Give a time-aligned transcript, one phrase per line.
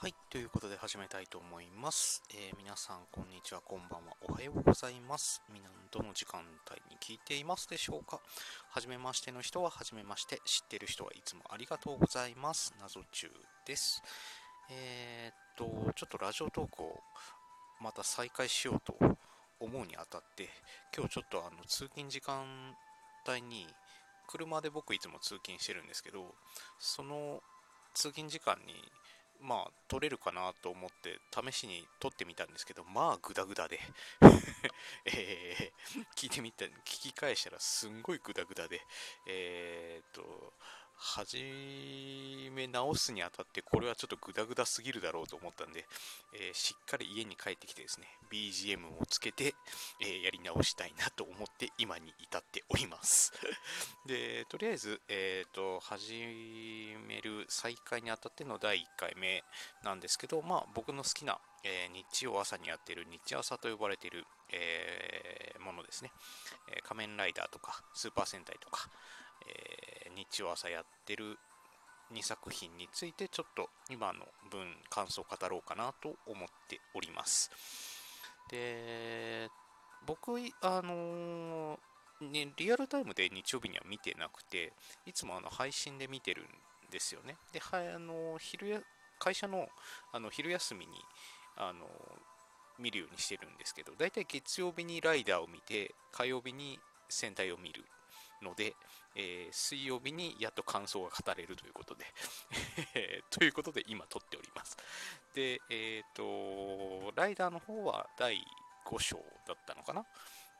[0.00, 2.22] はい、ということで始めたいと思います。
[2.30, 5.42] えー、皆さん、こんにちは、こんばんは、おはようございます。
[5.52, 6.38] 皆、どの時間
[6.70, 8.20] 帯に聞いていますでしょうか？
[8.70, 12.72] はじめましての人ははじめまして、知ってる人はいつもありがとうございます。
[12.80, 13.28] 謎中
[13.66, 14.00] です。
[14.70, 17.00] えー、っと、ちょっとラジオトークを
[17.80, 18.96] また再開しようと
[19.58, 20.48] 思うにあたって、
[20.96, 22.46] 今日ちょっとあの通勤時間
[23.26, 23.66] 帯に、
[24.28, 26.36] 車で僕いつも通勤してるんですけど、
[26.78, 27.42] その
[27.94, 28.74] 通勤時間に
[29.40, 31.18] まあ、撮れるかなと思って
[31.50, 33.80] 試しに撮ってみたんですけど、まあ、グダグダで。
[35.04, 38.80] えー、聞いてみた、聞き返したらすんごいグダグダで、
[39.26, 40.52] えー、っと、
[41.00, 45.86] 始め直すにあたってこれはちょっとグダグダすぎるだろうと思ったんで、
[46.34, 49.54] えー、しっかり家に帰ってきてですね BGM をつけて、
[50.00, 53.32] えー、やり直したいなと思って今に至っております。
[54.06, 56.14] でとりあえず、えーと、始
[57.08, 59.42] める再開にあたっての第1回目
[59.82, 66.10] なんですけど、まあ、僕の好きな、えー、日曜朝にやっている日朝と呼ばれている、えものですね、
[66.70, 68.88] え仮面ライダーとかスーパー戦隊とか
[69.46, 71.38] えー、日曜朝やってる
[72.12, 74.20] 2作品についてちょっと今の
[74.50, 77.50] 分感想を語ろうかなと思っております。
[78.50, 79.50] で
[80.06, 84.72] 僕あのー、ね、リアルタイムで日曜日には見てなくて
[85.06, 86.46] いつもあの配信で見てるん
[86.90, 88.80] ですよねではあの昼や
[89.18, 89.68] 会社の
[90.12, 90.92] あの昼休みに
[91.56, 91.86] あの
[92.78, 97.84] 見るようにしてるんですけどだいたい月曜日にライダーを見て火曜日に戦隊を見る
[98.42, 98.74] ので、
[99.16, 102.04] えー、水曜日にやっと感想が語れるということで
[103.30, 104.76] ということで今撮っております。
[105.34, 108.44] で、えっ、ー、と、ライダーの方は第
[108.86, 109.16] 5章
[109.46, 110.06] だったのかな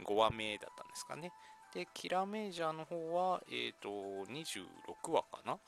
[0.00, 1.32] ?5 話目だったんですかね。
[1.72, 3.88] で、キラメージャーの方は、えっ、ー、と、
[4.26, 5.58] 26話かな？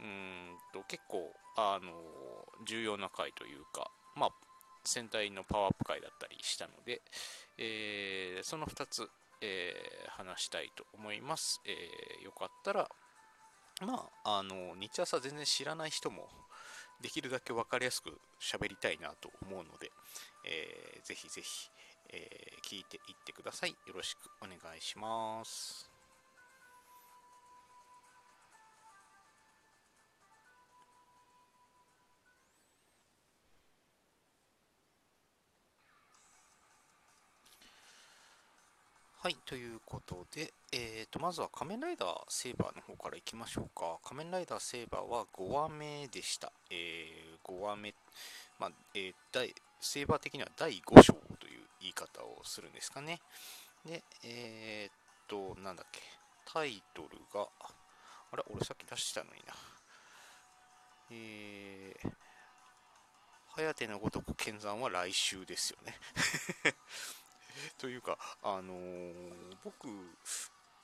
[0.00, 1.92] うんと、結構、あの、
[2.66, 4.30] 重要な回というか、まあ、
[4.84, 7.02] 戦隊のパワーアップ回だったりしたので、
[7.58, 9.10] えー、その2つ、
[9.40, 11.60] えー、話したいと思います。
[11.64, 12.88] えー、よかったら、
[13.80, 16.28] まあ、あの、日朝全然知らない人も、
[17.00, 19.92] できるだけ分かりやすく喋りたいなと思うので、
[20.44, 21.70] えー、ぜひぜひ、
[22.10, 23.70] えー、聞いていってください。
[23.70, 25.87] よろしくお願いします。
[39.28, 43.98] はい、ということで、えーと、まずは仮面ライダーセーバーの方からいきましょうか。
[44.02, 46.50] 仮面ライダーセーバーは5話目でした。
[46.70, 47.94] えー、5話目、
[48.58, 53.20] まあ、えー、第、セーバー的には第5章という言い方をするんですかね。
[53.84, 54.94] で、えー、っ
[55.28, 56.00] と、なんだっけ、
[56.50, 57.48] タイトルが、
[58.32, 59.52] あれ、俺さっき出したのにな。
[61.10, 62.10] えー、
[63.58, 65.96] 颯のごとく剣山は来週ですよね
[67.78, 69.88] というか、あのー、僕、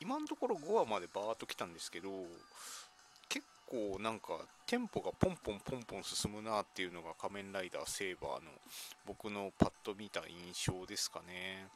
[0.01, 2.27] 今のところ5話までバーっと来たんですけど、
[3.29, 8.51] 結構なんかテンポがポンポンポンポン進むなっていうのが仮面ライダーセーバーの
[9.07, 11.69] 僕のパッと見た印象ですかね。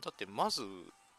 [0.00, 0.62] だってまず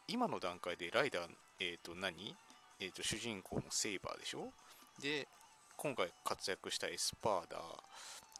[0.08, 1.30] 今の段階でライダー、
[1.60, 2.36] えっ、ー、と何？
[2.78, 4.52] えっ、ー、と主人公のセーバーでしょ？
[5.00, 5.28] で、
[5.76, 7.62] 今回活躍したエスパーダー、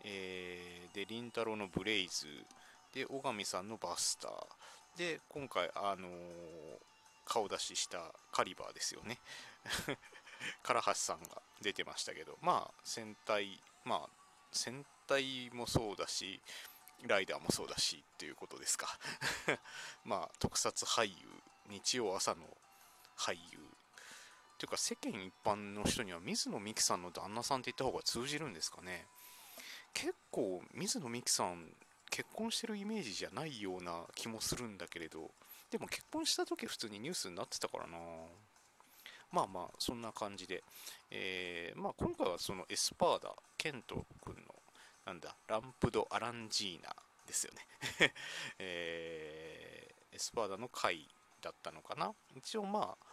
[0.05, 2.27] えー、で、リンタロウのブレイズ、
[2.97, 4.33] で、小上さんのバスター。
[4.97, 6.11] で、今回、あのー、
[7.27, 9.19] 顔出ししたカリバーですよね。
[10.65, 14.11] 唐橋さんが出てましたけど、まあ、戦隊、まあ、
[14.51, 16.41] 戦隊もそうだし、
[17.03, 18.99] ライダーもそうだしっていうことですか。
[20.05, 22.57] まあ、特撮俳優、日曜朝の
[23.19, 23.59] 俳優。
[24.57, 29.07] というか、世間一般の人には水野美紀さんの旦那さんって言った方が通じるんですかね。
[29.93, 31.77] 結構、水野美紀さん
[32.11, 35.30] 結婚してるイメージじゃないような気もするんだけれど、
[35.71, 37.98] でも結婚した時普通にニュースになってたからな
[39.33, 40.63] まあまあ、そんな感じで。
[41.10, 44.54] えー、まあ今回はそのエスパーダ、ケント君の、
[45.04, 46.95] なんだ、ランプド・アランジーナ
[47.27, 47.66] ですよね
[48.59, 51.07] えー、エスパーダの回
[51.42, 52.15] だったのかな。
[52.36, 53.07] 一応まあ、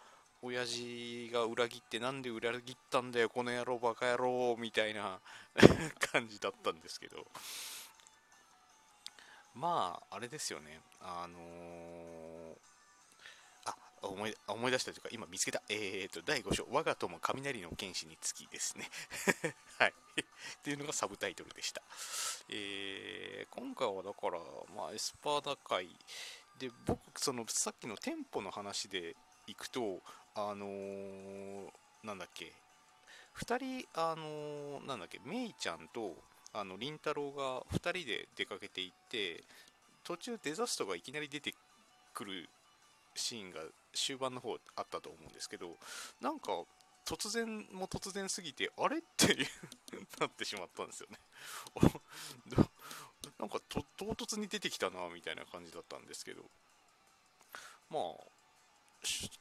[0.44, 5.18] 親父が裏切ってなんで裏切ったんだよこの野郎バカ野郎みたいな
[6.12, 7.26] 感じだったんですけど
[9.54, 10.80] まあ、あれですよね。
[11.00, 12.54] あのー、
[13.66, 15.62] あ、思い、思い出したというか、今見つけた。
[15.68, 18.90] えーと、第5章、我が友雷の剣士につきですね。
[19.78, 19.94] はい。
[20.20, 21.82] っていうのがサブタイトルでした。
[22.48, 24.40] えー、今回はだから、
[24.74, 25.88] まあ、エスパーダ会
[26.58, 29.14] で、僕、その、さっきの店舗の話で
[29.46, 30.02] いくと、
[30.34, 31.70] あのー、
[32.02, 32.52] なんだっけ、
[33.36, 36.16] 2人、あのー、なんだっけ、メイちゃんと、
[36.54, 39.42] あの凛太郎が2人で出かけていって
[40.04, 41.54] 途中デザストがいきなり出て
[42.14, 42.48] くる
[43.14, 43.60] シーンが
[43.92, 45.76] 終盤の方あったと思うんですけど
[46.20, 46.52] なんか
[47.04, 49.36] 突然も突然すぎてあれって
[50.20, 51.18] なってしまったんですよね。
[53.38, 53.84] なんか唐
[54.14, 56.42] 突に出てきたなみたいな感じだったんですけど。
[57.90, 58.02] まあ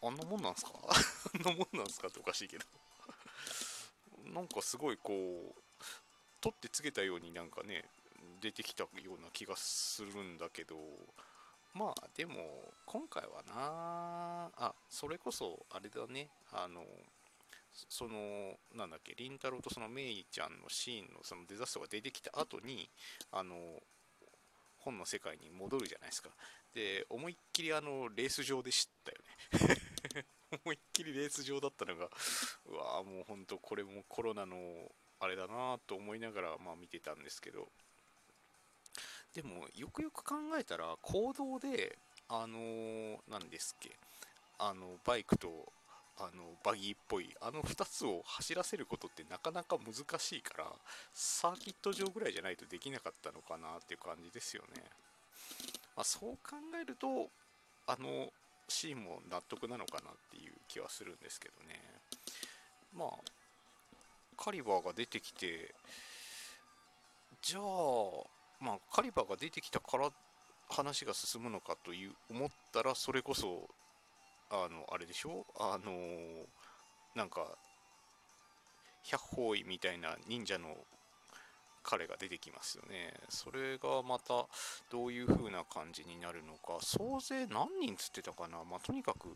[0.07, 0.71] あんなもんなんすか？
[1.35, 2.65] あんなもんなんすかっておかしいけど。
[4.25, 5.72] なんかすごいこう
[6.43, 7.85] 取ってつけたようになんかね
[8.41, 10.75] 出てきたような気がするんだけど
[11.73, 12.33] まあでも
[12.85, 16.83] 今回はなあそれこそあれだねあの
[17.71, 22.89] そのなんだっけ凛太郎とそのメイちゃんのシーンのそのデザストが出てきた後に
[23.31, 23.55] あの
[24.79, 26.29] 本の世界に戻るじゃないですか。
[26.75, 29.17] で思いっきりあのレース場で知ったよ
[29.71, 30.25] ね。
[30.65, 32.09] 思いっきりレース場だったのが
[32.65, 34.91] うわもうほんとこれもコロナの
[35.23, 37.67] あれだなと思いながらまあ見てたんですけど。
[39.33, 41.97] でもよくよく考えたら行動で
[42.29, 43.97] あの何ですっけ。
[44.59, 45.73] あのバイクと
[46.17, 50.65] あのバギーっぽいあの2つを走らせることってなかなか難しいから
[51.13, 54.83] サーキット場ぐらいじゃないとできなかったのかなっていう感じですよね、
[55.95, 57.29] まあ、そう考えると
[57.87, 58.29] あの
[58.67, 61.81] シーンも納得なのかなっていう気はするんですけどね。
[62.95, 63.09] まあ
[64.33, 65.73] カリバーが出てきて
[67.41, 67.63] じゃあ
[68.59, 70.09] まあカリバーが出てきたから
[70.69, 73.67] 話が進むのかという思ったらそれこそ
[74.49, 75.45] あのあれでしょ？
[75.59, 75.91] あの
[77.15, 77.45] なんか
[79.03, 80.75] 百歩位みたいな忍者の
[81.83, 83.13] 彼が出てきますよね。
[83.27, 84.47] それがまた
[84.89, 86.77] どういう風な感じになるのか。
[86.81, 88.63] 総勢何人つってたかな？
[88.63, 89.35] まあ、とにかく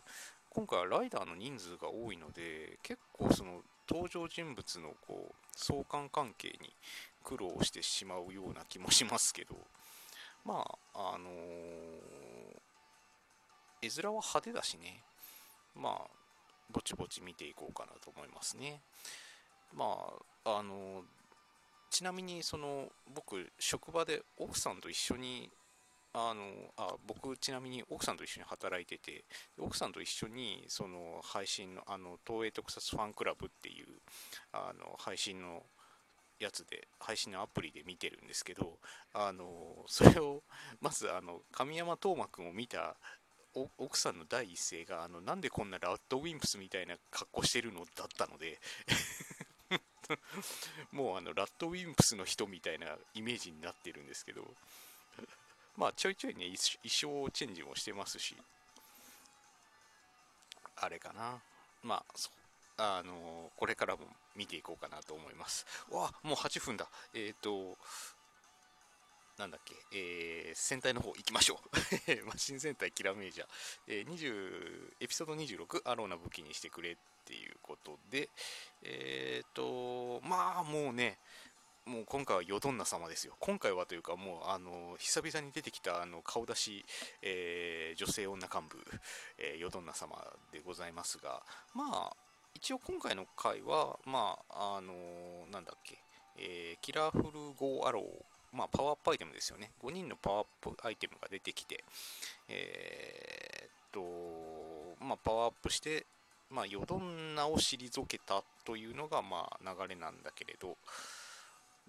[0.50, 6.74] 今回はライダーの人数が多いので結構その登場人物のこう相関関係に
[7.24, 9.56] 苦労してしまうような気もしますけど
[10.46, 12.58] まああのー
[13.82, 15.04] 絵面は派手だしね。
[15.76, 16.08] まあ
[16.72, 18.82] ぼちぼち見ていこうかなと思いますね。
[19.76, 20.14] ま
[20.46, 21.04] ああの
[21.90, 25.50] ちなみにその僕職場で奥さんと一緒に
[26.14, 26.44] あの
[26.78, 29.26] あ僕ちなみに奥さんと一緒に働いてて
[29.60, 33.88] 奥さんと一緒にその配信のあの東映特撮ファンクラブっていう
[34.52, 35.64] あの配信の
[36.40, 38.80] やつで配信のアプリで見てるんですけど
[39.14, 39.46] あの
[39.88, 40.44] それを
[40.82, 42.96] まずあの神山斗真君を見た
[43.78, 48.60] 奥さんの第一声があのなんでこんなラッドウィンプスみたいな格好してるのだったので
[50.92, 54.54] もうあのラッドウィンプスの人みたいなイメージになってるんですけど。
[55.78, 58.36] まあちょいちょいね衣装チェンジもしてますし。
[60.76, 61.40] あれかな。
[61.84, 62.30] まあそ
[62.78, 64.02] あのこれからも
[64.36, 65.66] 見ていこうかなと思います。
[65.92, 66.88] わもう8分だ。
[67.14, 67.78] えっ、ー、と
[69.38, 72.26] なんだっけ、えー、戦隊の方行きましょう。
[72.26, 73.48] マシン戦隊キラメージャー、
[73.88, 78.30] えー、20エピソード26、アローな武器にしてくれっていうことで、
[78.84, 81.20] えっ、ー、と、まあもうね、
[81.88, 83.34] もう今回はヨドンナ様ですよ。
[83.40, 86.86] 今回はというか、もうあの久々に出てきたあの顔出し、
[87.22, 88.78] えー、女性女幹部、
[89.38, 90.18] えー、ヨドンナ様
[90.52, 91.42] でございますが、
[91.74, 92.16] まあ、
[92.54, 94.94] 一応今回の回は、まあ、あの
[95.50, 95.98] なんだっけ、
[96.38, 97.24] えー、キラフル
[97.58, 98.04] ゴーアロー
[98.54, 99.72] まあ、パワーアップアイテムですよね。
[99.84, 101.84] 5人のパワーアップアイテムが出てきて、
[102.50, 106.06] えー、っと、まあ、パワーアップして、
[106.50, 110.78] まあ、ヨドンナを退けたというのが、まあ、流れなんだけれど、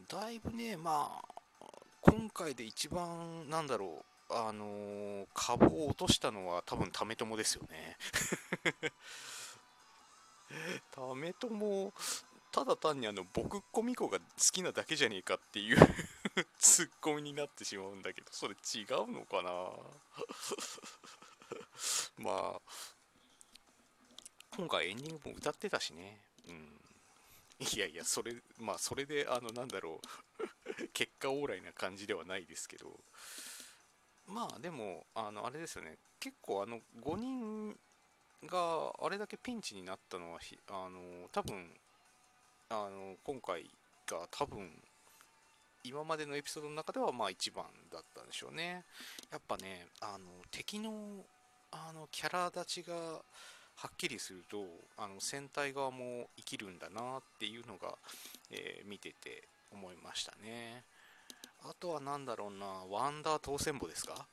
[0.06, 1.22] だいぶね、まあ、
[2.02, 7.96] 今回で一番、なんだろう、あのー、株を落としたのは多分、為友ですよね。
[10.94, 11.92] 為友、
[12.52, 15.76] ただ単にあの、僕っ子みこが好きなだけじゃねえかっていう
[16.58, 19.50] ツッコミになってしまうんだけど、それ違うのかな？
[22.24, 22.60] まあ、
[24.56, 26.20] 今回エンディングも歌ってたしね。
[26.46, 26.80] うん。
[27.60, 30.00] いやいや、それ、まあ、それで、あの、なんだろ
[30.78, 30.88] う。
[30.92, 33.00] 結果オーライな感じではないですけど、
[34.26, 35.98] まあ、でも、あの、あれですよね。
[36.20, 37.78] 結構、あの、5人
[38.44, 41.74] があれだけピンチになったのは、あの、多分、
[42.68, 43.68] あの、今回
[44.06, 44.80] が多分、
[45.82, 48.84] 今までのエピソードの中ではまあ一番だったんでしょうね。
[49.30, 51.24] やっぱねあの敵の
[51.70, 53.22] あのキャラ立ちが
[53.80, 54.64] はっきりすると
[54.96, 57.94] あの戦隊側も生きるんだなっていうのが、
[58.50, 60.82] えー、見てて思いましたね。
[61.62, 64.14] あとは何だろうなワンダー当選簿ですか？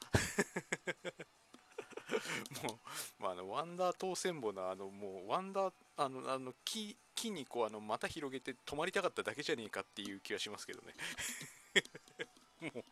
[2.63, 2.71] も
[3.19, 10.95] う、まあ、あのワンダー当選簿のあのもうワンダーあのあの木木にこうあの股広げて止まりたかっただけじゃねえかっていう気はしますけどね。
[12.73, 12.83] もう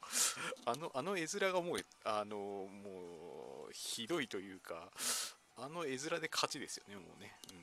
[0.66, 4.92] あのあの絵面がもうあのもうひどいというか
[5.58, 7.58] あの絵面で勝ちですよねもうね、うん、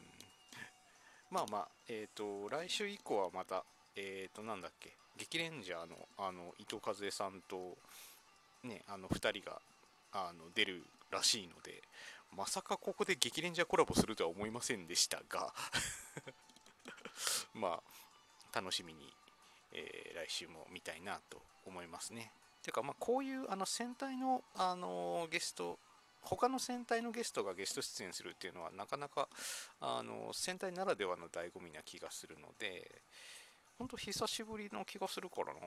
[1.30, 3.64] まあまあえっ、ー、と来週以降はまた
[3.97, 7.76] えっ、ー、となんだっけ激レンジャーのあの伊藤和恵さんと
[8.64, 9.61] ねあの2人が
[10.12, 11.82] あの出るらしいので
[12.37, 15.52] まさかここで激レンジャーコラボするとは思いませんでしたが
[17.54, 17.80] ま
[18.52, 19.12] あ楽しみに、
[19.73, 22.32] えー、来週も見たいなと思いますね。
[22.62, 25.78] ていうかまあこういうあの戦隊の、あのゲスト
[26.23, 29.29] 他の戦隊のゲストがゲスト出演するっていうのはなかなか
[29.81, 33.03] あの戦隊ならではの醍醐味な気がするので
[33.79, 35.61] 本当久しぶりの気がするからな。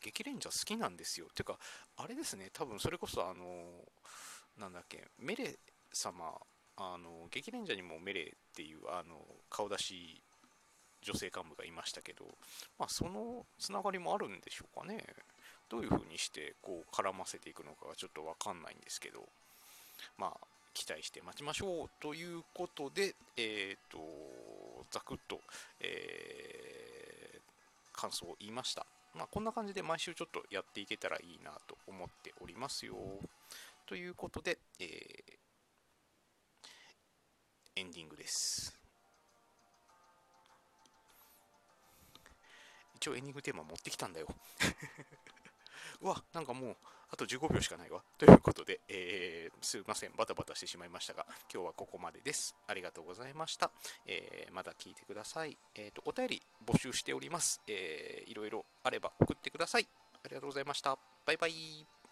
[0.00, 1.26] 激レンジャー好きなんですよ。
[1.34, 1.58] ていうか
[1.96, 2.50] あれですね。
[2.52, 3.44] 多分それこそあの
[4.58, 5.56] なんだっけメレ
[5.92, 6.32] 様。
[6.76, 10.20] あの激レンジャーにもメレっていうあの顔出し
[11.02, 12.24] 女性幹部がいましたけど、
[12.78, 15.04] まあ、そのつながりもあるんでしょうかね。
[15.74, 19.24] どういう風にしてこう絡ませていくのかがちょっと分かんないんですけど
[20.16, 23.98] まあ期待して待ちましょうということでえっ、ー、と
[24.92, 25.40] ざくっと、
[25.80, 32.96] えー、感想を言いましたまあ、こんな感じで毎週ちょっとやっていけたらいいなと思っておりますよ。
[33.86, 38.76] ということで、えー、エンディングです。
[42.96, 44.26] 一応エンディングテーマ持ってきたんだよ。
[46.00, 46.76] うわ、なんかもう、
[47.10, 48.02] あと15秒しかないわ。
[48.18, 52.54] ということで、えー、すいません、バタバタしてしまいましたが、今日はここまでです。
[52.66, 53.70] ありがとうございました。
[54.06, 55.56] えー、まだ聞いてください。
[55.74, 57.60] えっ、ー、と、お便り募集しております。
[57.68, 59.86] えー、いろいろあれば送ってください。
[60.24, 60.98] ありがとうございました。
[61.26, 62.03] バイバイ。